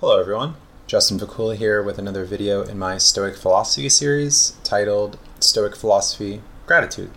[0.00, 0.56] Hello everyone,
[0.86, 7.10] Justin Vacula here with another video in my Stoic Philosophy series titled Stoic Philosophy Gratitude.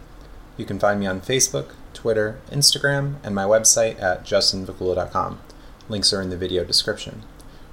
[0.55, 5.41] You can find me on Facebook, Twitter, Instagram, and my website at justinvacula.com.
[5.89, 7.23] Links are in the video description.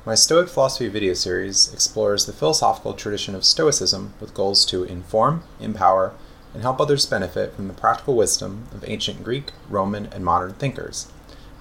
[0.04, 5.44] My Stoic Philosophy video series explores the philosophical tradition of Stoicism with goals to inform,
[5.60, 6.14] empower,
[6.52, 11.06] and help others benefit from the practical wisdom of ancient Greek, Roman, and modern thinkers.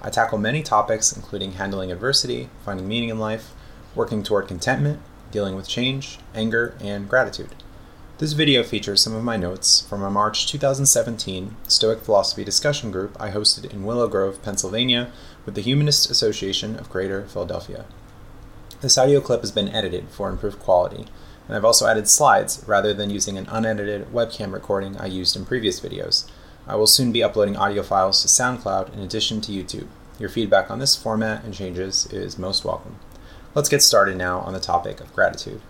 [0.06, 3.52] I tackle many topics, including handling adversity, finding meaning in life,
[3.96, 5.00] working toward contentment,
[5.32, 7.56] dealing with change, anger, and gratitude.
[8.18, 13.16] This video features some of my notes from a March 2017 Stoic Philosophy discussion group
[13.18, 15.10] I hosted in Willow Grove, Pennsylvania,
[15.44, 17.84] with the Humanist Association of Greater Philadelphia.
[18.82, 21.06] This audio clip has been edited for improved quality,
[21.48, 25.44] and I've also added slides rather than using an unedited webcam recording I used in
[25.44, 26.30] previous videos.
[26.66, 29.86] I will soon be uploading audio files to SoundCloud in addition to YouTube.
[30.18, 32.96] Your feedback on this format and changes is most welcome.
[33.54, 35.60] Let's get started now on the topic of gratitude.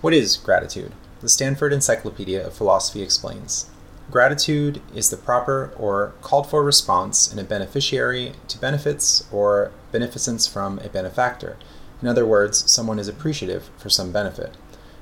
[0.00, 0.92] What is gratitude?
[1.20, 3.70] The Stanford Encyclopedia of Philosophy explains
[4.10, 10.46] Gratitude is the proper or called for response in a beneficiary to benefits or beneficence
[10.46, 11.56] from a benefactor
[12.02, 14.54] in other words, someone is appreciative for some benefit.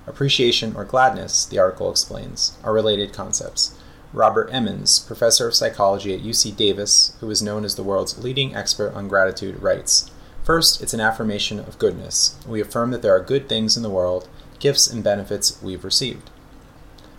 [0.07, 3.77] Appreciation or gladness, the article explains, are related concepts.
[4.15, 8.55] Robert Emmons, professor of psychology at UC Davis, who is known as the world's leading
[8.55, 10.09] expert on gratitude, writes
[10.45, 12.37] First, it's an affirmation of goodness.
[12.47, 14.29] We affirm that there are good things in the world,
[14.61, 16.31] gifts and benefits we've received.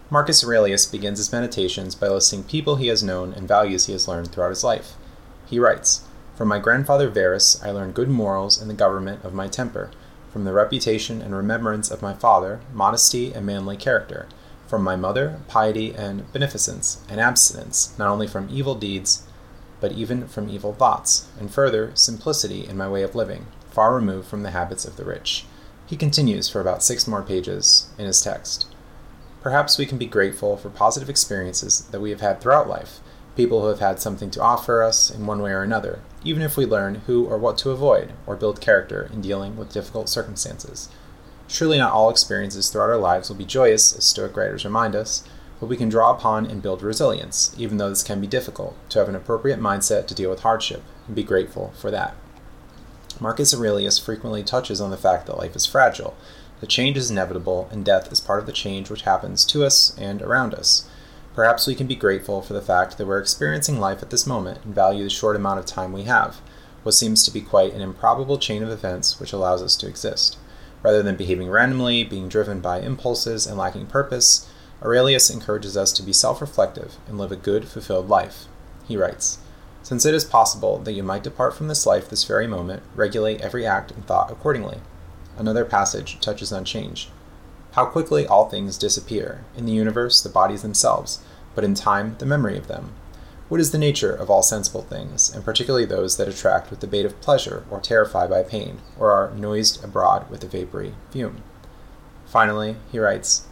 [0.09, 4.07] Marcus Aurelius begins his meditations by listing people he has known and values he has
[4.07, 4.93] learned throughout his life.
[5.47, 6.01] He writes,
[6.35, 9.89] from my grandfather Verus, I learned good morals and the government of my temper.
[10.31, 14.27] From the reputation and remembrance of my father, modesty and manly character.
[14.67, 19.23] From my mother, piety and beneficence, and abstinence, not only from evil deeds,
[19.79, 24.27] but even from evil thoughts, and further, simplicity in my way of living, far removed
[24.27, 25.45] from the habits of the rich.
[25.85, 28.65] He continues for about six more pages in his text.
[29.41, 32.99] Perhaps we can be grateful for positive experiences that we have had throughout life,
[33.35, 36.57] people who have had something to offer us in one way or another, even if
[36.57, 40.89] we learn who or what to avoid or build character in dealing with difficult circumstances.
[41.47, 45.23] Surely not all experiences throughout our lives will be joyous, as Stoic writers remind us,
[45.59, 48.99] but we can draw upon and build resilience, even though this can be difficult, to
[48.99, 52.15] have an appropriate mindset to deal with hardship, and be grateful for that.
[53.19, 56.15] Marcus Aurelius frequently touches on the fact that life is fragile,
[56.59, 59.95] that change is inevitable, and death is part of the change which happens to us
[59.97, 60.87] and around us.
[61.33, 64.63] Perhaps we can be grateful for the fact that we're experiencing life at this moment
[64.63, 66.37] and value the short amount of time we have,
[66.83, 70.37] what seems to be quite an improbable chain of events which allows us to exist.
[70.85, 74.47] Rather than behaving randomly, being driven by impulses, and lacking purpose,
[74.83, 78.45] Aurelius encourages us to be self reflective and live a good, fulfilled life.
[78.87, 79.39] He writes,
[79.81, 83.41] Since it is possible that you might depart from this life this very moment, regulate
[83.41, 84.77] every act and thought accordingly.
[85.39, 87.09] Another passage touches on change.
[87.71, 91.17] How quickly all things disappear, in the universe, the bodies themselves,
[91.55, 92.93] but in time, the memory of them.
[93.47, 96.87] What is the nature of all sensible things, and particularly those that attract with the
[96.87, 101.43] bait of pleasure, or terrify by pain, or are noised abroad with a vapory fume?
[102.25, 103.45] Finally, he writes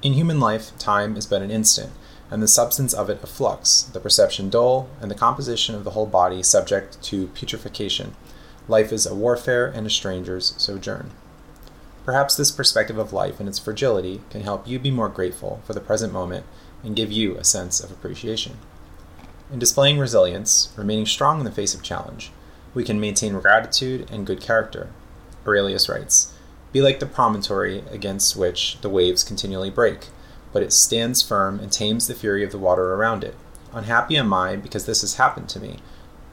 [0.00, 1.92] In human life, time is but an instant,
[2.30, 5.90] and the substance of it a flux, the perception dull, and the composition of the
[5.90, 8.14] whole body subject to putrefaction.
[8.66, 11.10] Life is a warfare and a stranger's sojourn.
[12.06, 15.74] Perhaps this perspective of life and its fragility can help you be more grateful for
[15.74, 16.46] the present moment
[16.82, 18.56] and give you a sense of appreciation.
[19.52, 22.32] In displaying resilience, remaining strong in the face of challenge,
[22.72, 24.88] we can maintain gratitude and good character.
[25.46, 26.32] Aurelius writes
[26.72, 30.08] Be like the promontory against which the waves continually break,
[30.52, 33.34] but it stands firm and tames the fury of the water around it.
[33.72, 35.78] Unhappy am I because this has happened to me.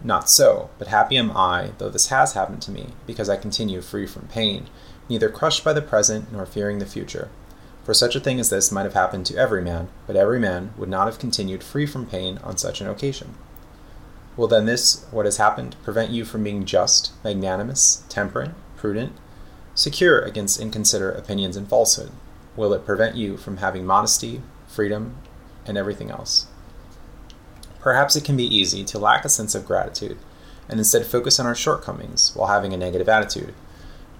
[0.03, 3.81] Not so, but happy am I, though this has happened to me, because I continue
[3.81, 4.67] free from pain
[5.11, 7.29] neither crushed by the present nor fearing the future.
[7.83, 10.73] For such a thing as this might have happened to every man, but every man
[10.77, 13.35] would not have continued free from pain on such an occasion.
[14.37, 19.13] Will then this, what has happened, prevent you from being just, magnanimous, temperate, prudent,
[19.73, 22.11] secure against inconsiderate opinions and falsehood?
[22.55, 25.17] Will it prevent you from having modesty, freedom,
[25.65, 26.47] and everything else?
[27.79, 30.17] Perhaps it can be easy to lack a sense of gratitude
[30.69, 33.53] and instead focus on our shortcomings while having a negative attitude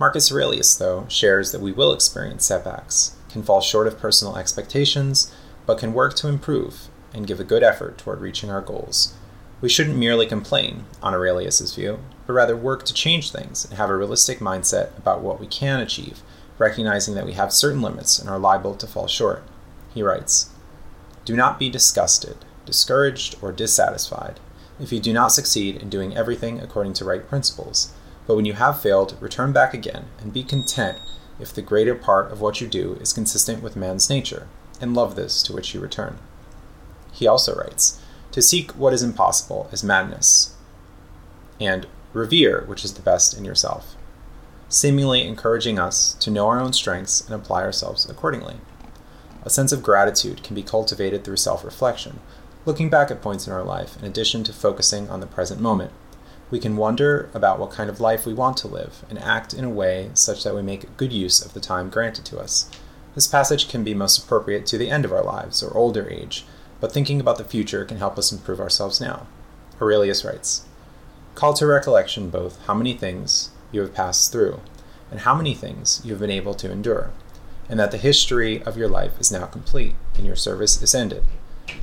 [0.02, 5.34] Marcus Aurelius, though, shares that we will experience setbacks, can fall short of personal expectations,
[5.66, 9.14] but can work to improve and give a good effort toward reaching our goals.
[9.62, 13.90] We shouldn't merely complain, on Aurelius's view, but rather work to change things and have
[13.90, 16.22] a realistic mindset about what we can achieve,
[16.58, 19.44] recognizing that we have certain limits and are liable to fall short.
[19.94, 20.50] He writes
[21.26, 24.40] Do not be disgusted, discouraged, or dissatisfied
[24.82, 27.94] if you do not succeed in doing everything according to right principles
[28.26, 30.98] But when you have failed, return back again and be content
[31.42, 34.48] if the greater part of what you do is consistent with man's nature,
[34.80, 36.18] and love this to which you return.
[37.12, 38.00] He also writes
[38.32, 40.56] To seek what is impossible is madness,
[41.60, 43.96] and revere which is the best in yourself,
[44.70, 48.58] seemingly encouraging us to know our own strengths and apply ourselves accordingly.
[49.44, 52.20] A sense of gratitude can be cultivated through self reflection,
[52.66, 55.92] looking back at points in our life in addition to focusing on the present moment.
[56.52, 59.64] We can wonder about what kind of life we want to live and act in
[59.64, 62.70] a way such that we make good use of the time granted to us.
[63.16, 66.44] This passage can be most appropriate to the end of our lives or older age,
[66.82, 69.28] but thinking about the future can help us improve ourselves now.
[69.82, 70.66] Aurelius writes
[71.36, 74.60] Call to recollection both how many things you have passed through
[75.10, 77.12] and how many things you have been able to endure,
[77.70, 81.24] and that the history of your life is now complete and your service is ended,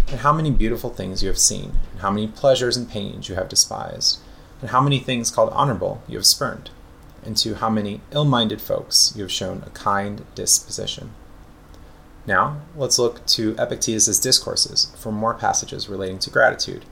[0.09, 3.35] and how many beautiful things you have seen, and how many pleasures and pains you
[3.35, 4.19] have despised
[4.60, 6.70] and how many things called honorable you have spurned,
[7.25, 11.10] and to how many ill minded folks you have shown a kind disposition.
[12.26, 16.84] Now, let's look to Epictetus's discourses for more passages relating to gratitude.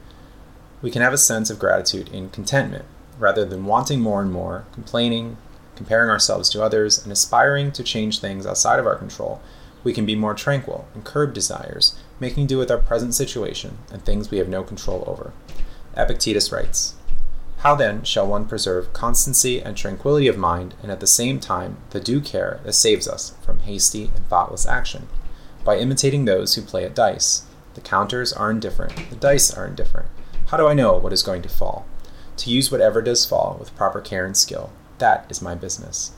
[0.81, 2.87] We can have a sense of gratitude in contentment,
[3.19, 5.37] rather than wanting more and more, complaining,
[5.75, 9.41] comparing ourselves to others, and aspiring to change things outside of our control.
[9.85, 14.03] We can be more tranquil and curb desires, making do with our present situation and
[14.03, 15.33] things we have no control over.
[15.97, 16.96] Epictetus writes
[17.67, 21.77] how then shall one preserve constancy and tranquility of mind, and at the same time
[21.91, 25.09] the due care that saves us from hasty and thoughtless action?
[25.65, 27.43] By imitating those who play at dice.
[27.75, 30.09] The counters are indifferent, the dice are indifferent.
[30.47, 31.85] How do I know what is going to fall?
[32.37, 34.71] To use whatever does fall with proper care and skill.
[34.99, 36.13] That is my business.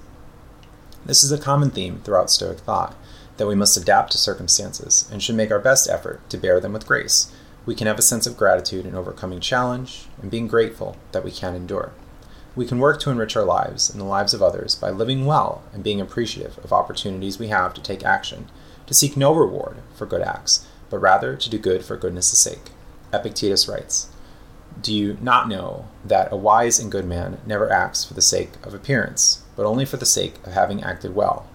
[1.07, 2.95] This is a common theme throughout Stoic thought
[3.39, 6.75] that we must adapt to circumstances and should make our best effort to bear them
[6.75, 7.33] with grace
[7.69, 11.31] we can have a sense of gratitude in overcoming challenge and being grateful that we
[11.31, 11.93] can endure.
[12.57, 15.63] We can work to enrich our lives and the lives of others by living well
[15.75, 18.51] and being appreciative of opportunities we have to take action,
[18.87, 22.71] to seek no reward for good acts, but rather to do good for goodness' sake.
[23.13, 24.09] Epictetus writes
[24.81, 28.53] Do you not know that a wise and good man never acts for the sake
[28.63, 31.47] of appearance, but only for the sake of having acted well?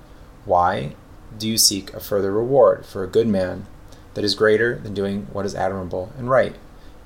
[0.46, 0.94] Why
[1.40, 3.66] do you seek a further reward for a good man
[4.14, 6.56] that is greater than doing what is admirable and right.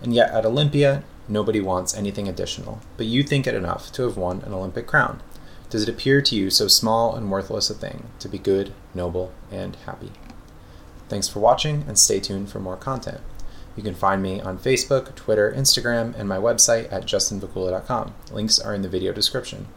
[0.02, 4.18] And yet at Olympia, nobody wants anything additional, but you think it enough to have
[4.18, 5.22] won an Olympic crown.
[5.70, 9.34] Does it appear to you so small and worthless a thing to be good, noble,
[9.52, 10.12] and happy?
[11.10, 13.22] Thanks for watching, and stay tuned for more content.
[13.76, 18.14] You can find me on Facebook, Twitter, Instagram, and my website at justinvacula.com.
[18.32, 19.68] Links are in the video description.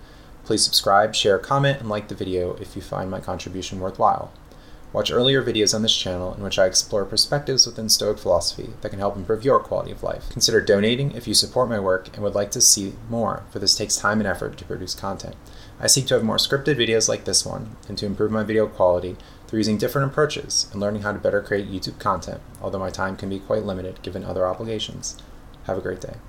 [0.44, 4.32] Please subscribe, share, comment, and like the video if you find my contribution worthwhile.
[4.92, 8.88] Watch earlier videos on this channel in which I explore perspectives within Stoic philosophy that
[8.88, 10.28] can help improve your quality of life.
[10.30, 13.76] Consider donating if you support my work and would like to see more, for this
[13.76, 15.36] takes time and effort to produce content.
[15.78, 18.66] I seek to have more scripted videos like this one and to improve my video
[18.66, 19.16] quality
[19.46, 23.16] through using different approaches and learning how to better create YouTube content, although my time
[23.16, 25.16] can be quite limited given other obligations.
[25.66, 26.16] Have a great day.